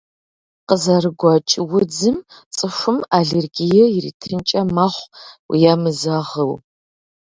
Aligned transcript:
Къызэрыгуэкӏ 0.67 1.53
удзым 1.77 2.17
цӏыхум 2.55 2.97
аллергие 3.17 3.83
къритынкӏэ 3.93 4.61
мэхъу, 4.75 5.11
емызэгъыу. 5.71 6.53